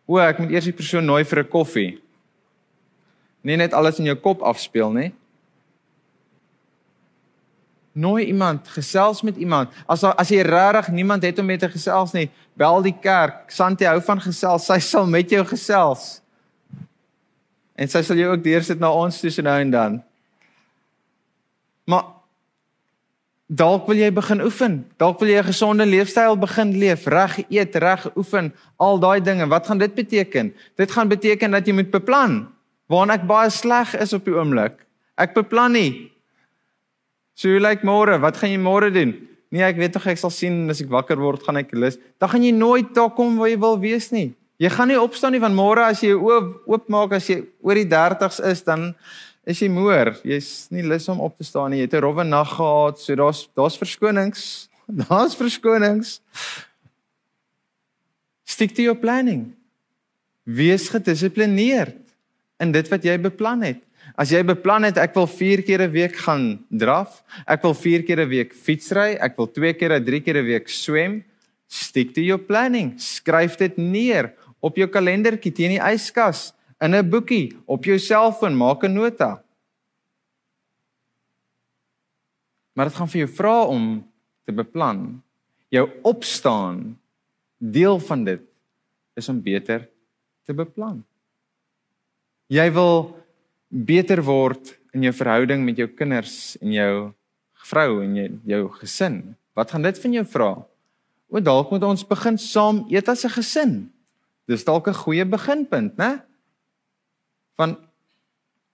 [0.07, 1.99] O, ek moet eers die persoon nooi vir 'n koffie.
[3.43, 5.13] Nie net alles in jou kop afspeel nie
[7.93, 9.71] nooi iemand, gesels met iemand.
[9.87, 13.51] As as jy regtig niemand het om mee te gesels nie, bel die kerk.
[13.53, 14.67] Santi hou van gesels.
[14.67, 16.22] Sy sal met jou gesels.
[17.75, 20.01] En sy sal jou ook deursit na ons toe so nou en dan.
[21.89, 22.05] Maar
[23.53, 24.79] dalk wil jy begin oefen.
[25.01, 29.47] Dalk wil jy 'n gesonde leefstyl begin leef, reg eet, reg oefen, al daai dinge.
[29.49, 30.55] Wat gaan dit beteken?
[30.77, 32.49] Dit gaan beteken dat jy moet beplan.
[32.89, 34.87] Waar ek baie sleg is op die oomblik.
[35.17, 36.13] Ek beplan nie.
[37.35, 38.21] So hoe lyk môre?
[38.21, 39.29] Wat gaan jy môre doen?
[39.53, 41.99] Nee, ek weet tog ek sal sien as ek wakker word, gaan ek lus.
[42.19, 44.35] Dan gaan jy nooit daar kom waar jy wil wees nie.
[44.63, 47.89] Jy gaan nie opstaan nie van môre as jy oop oopmaak as jy oor die
[47.91, 48.93] 30's is, dan
[49.49, 50.13] is jy moer.
[50.23, 51.81] Jy's nie lus om op te staan nie.
[51.81, 54.69] Jy het 'n rowwe nag gehad, so daar's daar's verskonings.
[55.09, 56.21] Daar's verskonings.
[58.45, 59.55] Stick to your planning.
[60.45, 61.97] Wees gedissiplineerd
[62.61, 63.81] in dit wat jy beplan het.
[64.19, 68.03] As jy beplan het ek wil 4 keer 'n week gaan draf, ek wil 4
[68.03, 71.25] keer 'n week fietsry, ek wil 2 keer of 3 keer 'n week swem,
[71.69, 72.99] stick to your planning.
[72.99, 78.57] Skryf dit neer op jou kalendertjie teen die yskas, in 'n boekie, op jou selfoon,
[78.57, 79.43] maak 'n nota.
[82.75, 84.11] Maar dit gaan vir jou vra om
[84.45, 85.23] te beplan.
[85.69, 86.99] Jou opstaan
[87.59, 88.43] deel van dit
[89.15, 89.89] is om beter
[90.45, 91.05] te beplan.
[92.47, 93.17] Jy wil
[93.69, 97.13] beter word in jou verhouding met jou kinders en jou
[97.69, 99.37] vrou en jou, jou gesin.
[99.55, 100.51] Wat gaan dit van jou vra?
[101.33, 103.93] O, dalk moet ons begin saam eet as 'n gesin.
[104.51, 106.23] Dis dalk 'n goeie beginpunt, né?
[107.57, 107.77] Van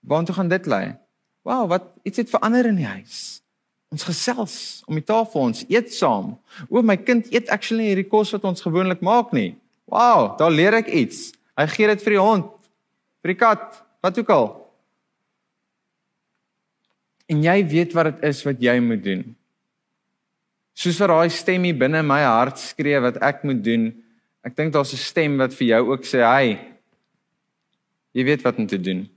[0.00, 0.96] waartoe gaan dit lei?
[1.42, 3.42] Wow, wat iets het verander in die huis.
[3.90, 6.38] Ons gesels om die tafel, ons eet saam.
[6.68, 9.56] O, my kind eet actually hierdie kos wat ons gewoonlik maak nie.
[9.84, 11.32] Wow, daar leer ek iets.
[11.56, 12.52] Hy gee dit vir die hond,
[13.22, 14.68] vir die kat, wat ook al
[17.28, 19.24] en jy weet wat dit is wat jy moet doen.
[20.78, 23.90] Soos vir daai stem hier binne my hart skree wat ek moet doen.
[24.44, 26.74] Ek dink daar's 'n stem wat vir jou ook sê, "Hey,
[28.14, 29.08] jy weet wat om te doen."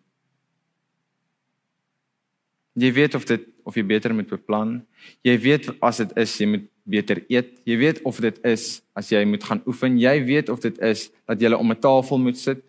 [2.74, 4.86] Jy weet of dit of jy beter moet beplan.
[5.24, 7.60] Jy weet as dit is jy moet beter eet.
[7.68, 10.00] Jy weet of dit is as jy moet gaan oefen.
[10.00, 12.64] Jy weet of dit is dat jy om 'n tafel moet sit.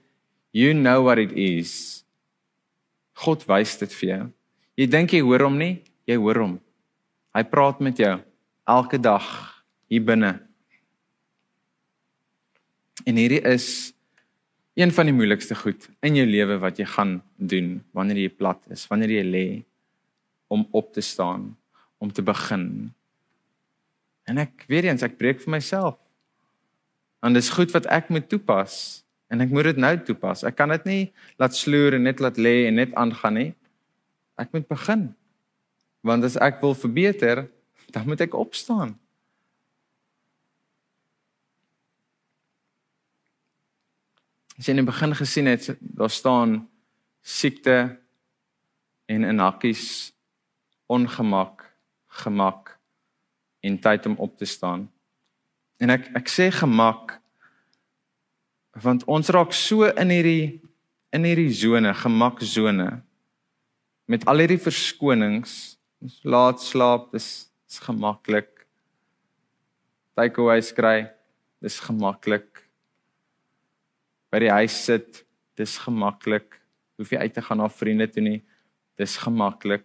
[0.52, 2.04] You know what it is.
[3.14, 4.32] God wys dit vir jou.
[4.76, 6.60] Jy dink jy hoor hom nie, jy hoor hom.
[7.34, 8.20] Hy praat met jou
[8.68, 9.24] elke dag
[9.88, 10.40] hier binne.
[13.04, 13.92] En hierdie is
[14.78, 18.60] een van die moeilikste goed in jou lewe wat jy gaan doen wanneer jy plat
[18.72, 19.46] is, wanneer jy lê
[20.52, 21.50] om op te staan,
[22.00, 22.92] om te begin.
[24.28, 25.96] En ek weet eens ek breek vir myself.
[27.22, 29.02] Want dis goed wat ek moet toepas
[29.32, 30.44] en ek moet dit nou toepas.
[30.44, 31.02] Ek kan dit nie
[31.40, 33.50] laat sloer en net laat lê en net aangaan nie.
[34.40, 35.08] Ek moet begin.
[36.04, 37.46] Want as ek wil verbeter,
[37.94, 38.96] dan moet ek opstaan.
[44.62, 46.52] As jy in die begin gesien het, daar staan
[47.26, 47.96] siekte
[49.10, 50.12] en in hakkies
[50.86, 51.64] ongemak,
[52.22, 52.70] gemak
[53.66, 54.84] en tyd om op te staan.
[55.82, 57.18] En ek ek sê gemak
[58.86, 60.62] Want ons raak so in hierdie
[61.12, 63.02] in hierdie sone, gemaksone
[64.06, 65.74] met al hierdie verskonings.
[65.98, 68.48] Ons laat slaap, dis is gemaklik.
[70.14, 71.10] Takeaways kry,
[71.58, 72.51] dis gemaklik.
[74.32, 75.22] By die huis sit,
[75.60, 76.56] dis gemaklik.
[76.96, 78.40] Hoef jy uit te gaan na vriende toe nie,
[79.00, 79.84] dis gemaklik.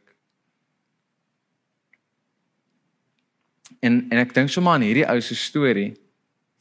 [3.83, 5.91] En en ek dink sommer aan hierdie ou se storie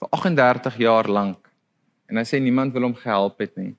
[0.00, 1.46] vir 38 jaar lank.
[2.10, 3.72] En hy sê niemand wil hom gehelp het nie.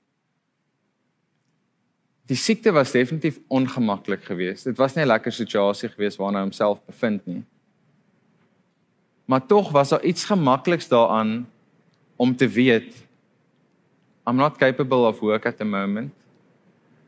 [2.27, 4.67] Die siekte was definitief ongemaklik geweest.
[4.67, 7.43] Dit was nie 'n lekker situasie geweest waarna hy homself bevind nie.
[9.25, 11.47] Maar tog was daar iets gemakliks daaraan
[12.15, 13.06] om te weet
[14.27, 16.11] I'm not capable of work at the moment.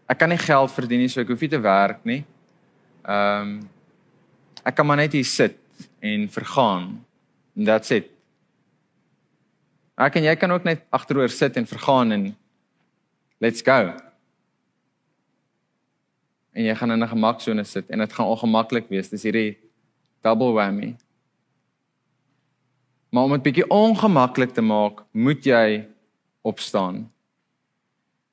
[0.07, 2.21] Ek kan nie geld verdien nie, so ek hoef nie te werk nie.
[3.03, 3.59] Ehm um,
[4.63, 5.57] ek kan maar net hier sit
[6.03, 6.87] en vergaan.
[7.57, 8.07] And that's it.
[9.99, 12.25] Ek en jy kan ook net agteroor sit en vergaan en
[13.43, 13.91] let's go.
[16.55, 19.09] En jy gaan in 'n gemaksone sit en dit gaan ongemaklik wees.
[19.09, 19.57] Dis hierdie
[20.23, 20.95] double whammy.
[23.11, 25.87] Maar om dit bietjie ongemaklik te maak, moet jy
[26.45, 27.03] opstaan.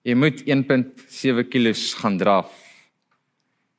[0.07, 2.53] Jy moet 1.7 kg gaan draf.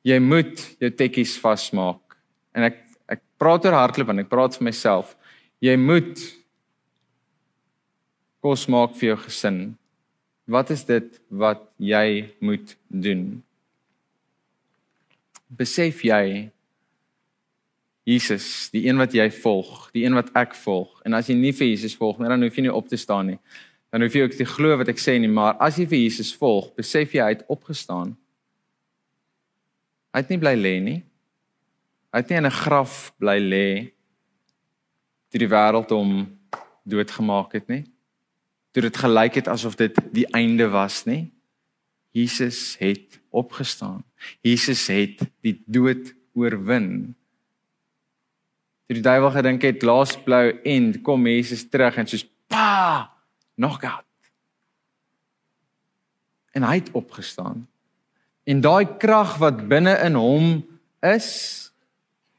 [0.04, 2.18] Jy moet jou tekkies vasmaak.
[2.52, 5.14] En ek ek praat oor hardloop en ek praat vir myself.
[5.64, 6.20] Jy moet
[8.44, 9.58] kos maak vir jou gesin.
[10.48, 13.40] Wat is dit wat jy moet doen?
[15.48, 16.50] Besef jy
[18.08, 20.94] Jesus, die een wat jy volg, die een wat ek volg.
[21.04, 23.34] En as jy nie vir Jesus volg nie, dan hoef jy nie op te staan
[23.34, 23.40] nie.
[23.92, 26.34] Dan hoef jy ook te glo wat ek sê nie, maar as jy vir Jesus
[26.36, 28.16] volg, besef jy hy het opgestaan.
[30.12, 30.98] Hy het nie bly lê nie.
[32.12, 33.68] Hy het nie in 'n graf bly lê
[35.30, 36.38] toe die wêreld hom
[36.88, 37.84] doodgemaak het nie
[38.78, 41.26] toe dit gelyk het asof dit die einde was, nê?
[42.14, 44.04] Jesus het opgestaan.
[44.46, 47.16] Jesus het die dood oorwin.
[48.86, 53.10] Toe die duiwel gedink het laas blou end kom Jesus terug en soos pa
[53.66, 54.06] gehad.
[56.54, 57.66] En hy het opgestaan.
[58.48, 60.46] En daai krag wat binne in hom
[61.04, 61.28] is,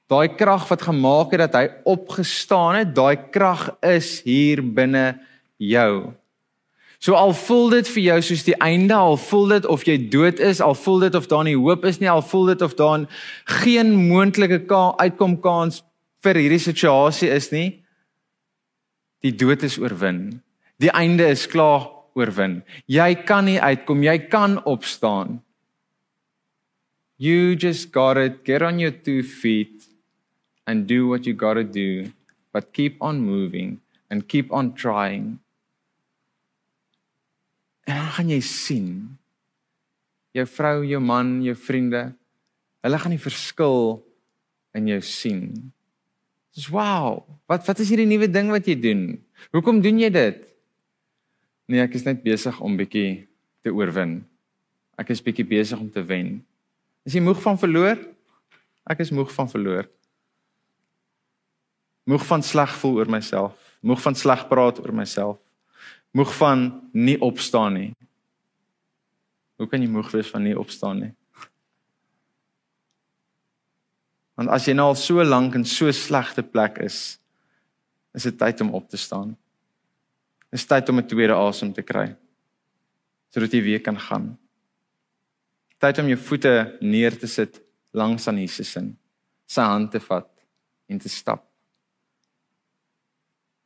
[0.09, 5.19] daai krag wat gemaak het dat hy opgestaan het, daai krag is hier binne
[5.61, 6.09] jou.
[6.99, 10.41] So al voel dit vir jou soos die einde, al voel dit of jy dood
[10.43, 13.05] is, al voel dit of daar nie hoop is nie, al voel dit of daar
[13.61, 14.65] geen moontlike
[14.99, 15.83] uitkom kans
[16.25, 17.69] vir hierdie situasie is nie.
[19.23, 20.41] Die dood is oorwin.
[20.79, 22.61] Die einde is klaar oorwin.
[22.87, 25.39] Jy kan nie uitkom, jy kan opstaan.
[27.19, 29.83] You just got to get on your two feet
[30.65, 32.11] and do what you got to do,
[32.53, 35.39] but keep on moving and keep on trying.
[37.83, 38.89] En dan gaan jy sien
[40.37, 42.11] jou vrou, jou man, jou vriende,
[42.85, 43.97] hulle gaan die verskil
[44.77, 45.49] in jou sien.
[46.55, 47.23] Dis wow.
[47.49, 49.03] Wat wat is hierdie nuwe ding wat jy doen?
[49.55, 50.45] Hoekom doen jy dit?
[51.69, 53.27] Nee, ek is net besig om bietjie
[53.61, 54.23] te oorwin.
[54.97, 56.39] Ek is bietjie besig om te wen.
[57.05, 58.01] Is jy moeg van verloor?
[58.89, 59.85] Ek is moeg van verloor.
[62.09, 63.53] Moeg van sleg voel oor myself,
[63.85, 65.37] moeg van sleg praat oor myself
[66.11, 67.89] moeg van nie opstaan nie.
[69.59, 71.13] Hoe kan jy moeg wees van nie opstaan nie?
[74.39, 77.19] Want as jy nou al so lank in so slegte plek is,
[78.15, 79.35] is dit tyd om op te staan.
[80.51, 82.15] Dis tyd om 'n tweede asem te kry
[83.29, 84.37] sodat jy weer kan gaan.
[85.77, 87.61] Tyd om jou voete neer te sit
[87.93, 88.81] langs aan Jesus se
[89.49, 90.29] sy hand te vat
[90.89, 91.45] en te stap.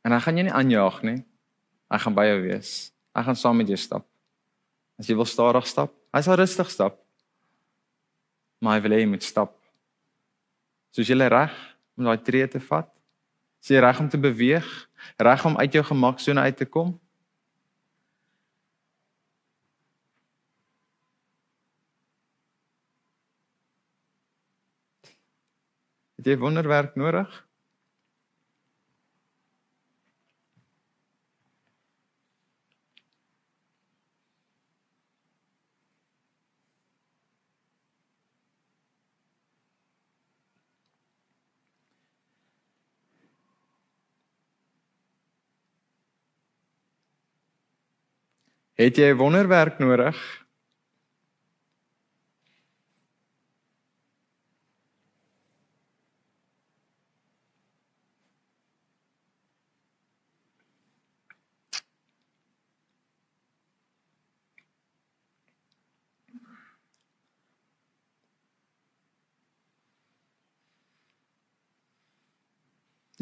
[0.04, 1.18] En dan gaan jy nie aanjaag nie.
[1.92, 2.70] Hy gaan by jou wees.
[3.16, 4.06] Hy gaan saam met jou stap.
[5.00, 6.96] As jy wil stadig stap, hy sal rustig stap.
[8.60, 9.52] Maar hy wil hê jy moet stap.
[10.94, 11.54] Soos jy reg
[11.98, 12.88] om daai tree te vat.
[13.64, 14.68] Is jy reg om te beweeg?
[15.16, 17.00] Reg om uit jou gemaksone uit te kom?
[26.16, 27.28] Het jy wonderwerk nodig?
[48.74, 50.18] Het jy 'n wonderwerk nodig?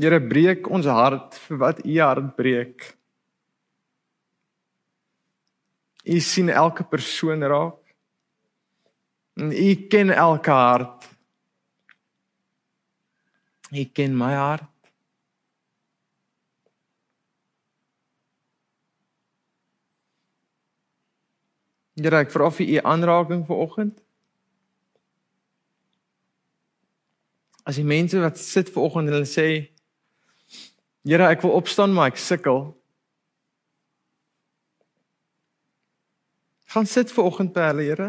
[0.01, 3.02] Here breek ons hart vir wat u hart breek.
[6.03, 7.79] U sien elke persoon raak.
[9.39, 11.09] En u ken elke hart.
[13.71, 14.69] U ken my hart.
[21.95, 23.99] Here, ek vra vir u aanraking vanoggend.
[27.69, 29.47] As die mense wat sit vanoggend hulle sê
[31.03, 32.69] Here, ek wil opstaan maar ek sukkel.
[36.73, 38.07] Gaan sit vanoggend by hulle, Here.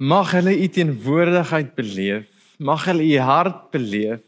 [0.00, 2.32] Mag hulle u teenwoordigheid beleef.
[2.56, 4.24] Mag hulle u hart beleef.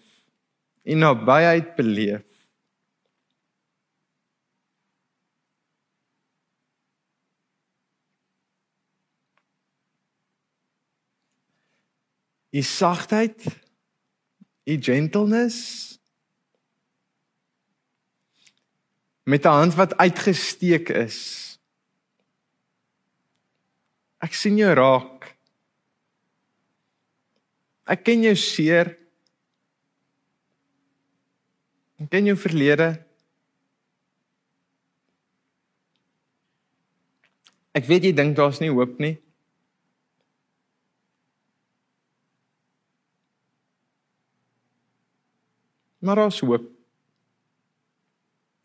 [0.84, 2.31] U nabyheid beleef.
[12.52, 13.44] U sagtheid,
[14.64, 15.92] u gentleness
[19.22, 21.18] met 'n hand wat uitgesteek is.
[24.18, 25.36] Ek sien jou raak.
[27.84, 28.98] Ek ken jou seer.
[31.98, 33.06] Ek ken jou verlede.
[37.72, 39.16] Ek weet jy dink daar's nie hoop nie.
[46.02, 46.66] Maar daar's hoop.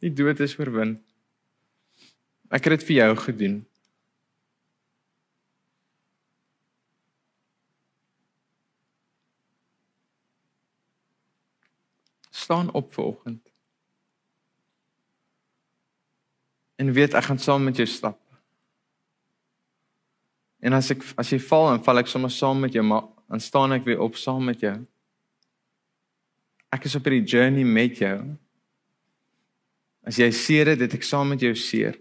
[0.01, 0.97] Die dood is oorwin.
[2.49, 3.57] Ek het dit vir jou gedoen.
[12.47, 13.49] staan op vanoggend.
[16.75, 18.19] En weet ek gaan saam met jou stap.
[20.63, 23.43] En as ek as jy val en val ek sommer saam met jou, maar dan
[23.43, 24.77] staan ek weer op saam met jou.
[26.77, 28.17] Ek is op hierdie journey met jou.
[30.05, 31.95] As jy seer het, dit ek saam met jou seer.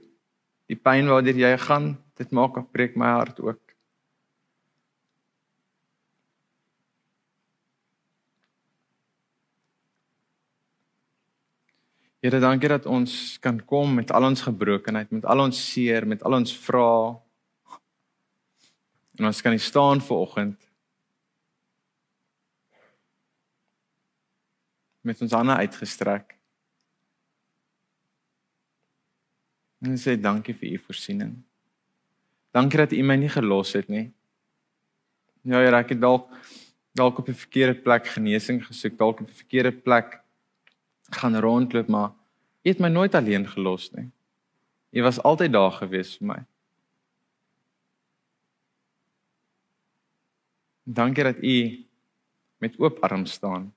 [0.68, 3.62] Die pyn waardeur jy gaan, dit maak of breek my hart ook.
[12.20, 16.20] Here, dankie dat ons kan kom met al ons gebrokenheid, met al ons seer, met
[16.26, 17.14] al ons vrae.
[19.16, 20.52] En ons kan staan ver
[25.06, 26.34] met ons hande uitgestrek.
[29.86, 31.36] En sê dankie vir u voorsiening.
[32.56, 34.08] Dankie dat u my nie gelos het nie.
[35.46, 36.32] Ja, Here, ek het dalk
[36.96, 40.20] dalk op 'n verkeerde plek genesing gesoek, dalk op 'n verkeerde plek
[41.10, 42.12] gaan rondloop maar
[42.62, 44.10] jy het my nooit alleen gelos nie.
[44.90, 46.44] Jy was altyd daar gewees vir my.
[50.82, 51.86] Dankie dat u
[52.58, 53.74] met oop arms staan.